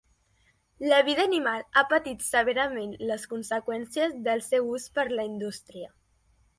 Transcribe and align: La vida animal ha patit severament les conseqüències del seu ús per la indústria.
La 0.91 1.01
vida 1.09 1.21
animal 1.29 1.65
ha 1.75 1.83
patit 1.91 2.25
severament 2.29 2.97
les 3.13 3.29
conseqüències 3.35 4.19
del 4.31 4.45
seu 4.51 4.77
ús 4.79 4.91
per 4.99 5.11
la 5.17 5.31
indústria. 5.35 5.97